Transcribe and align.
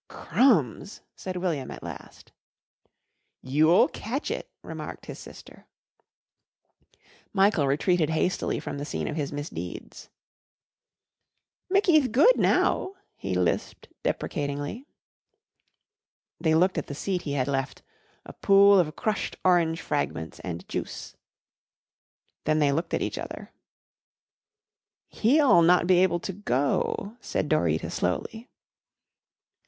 "Crumbs!" 0.07 1.01
said 1.15 1.37
William 1.37 1.69
at 1.69 1.83
last. 1.83 2.31
"You'll 3.43 3.87
catch 3.87 4.31
it," 4.31 4.49
remarked 4.63 5.05
his 5.05 5.19
sister. 5.19 5.67
Michael 7.33 7.67
retreated 7.67 8.09
hastily 8.09 8.59
from 8.59 8.79
the 8.79 8.83
scene 8.83 9.07
of 9.07 9.15
his 9.15 9.31
misdeeds. 9.31 10.09
"Mickyth 11.69 12.11
good 12.11 12.35
now," 12.39 12.95
he 13.15 13.35
lisped 13.35 13.89
deprecatingly. 14.01 14.87
They 16.39 16.55
looked 16.55 16.79
at 16.79 16.87
the 16.87 16.95
seat 16.95 17.21
he 17.21 17.33
had 17.33 17.47
left 17.47 17.83
a 18.25 18.33
pool 18.33 18.79
of 18.79 18.95
crushed 18.95 19.35
orange 19.45 19.81
fragments 19.83 20.39
and 20.39 20.67
juice. 20.67 21.15
Then 22.45 22.57
they 22.57 22.71
looked 22.71 22.95
at 22.95 23.03
each 23.03 23.19
other. 23.19 23.51
"He'll 25.09 25.61
not 25.61 25.85
be 25.85 25.99
able 25.99 26.19
to 26.21 26.33
go," 26.33 27.15
said 27.21 27.47
Dorita 27.47 27.91
slowly. 27.91 28.49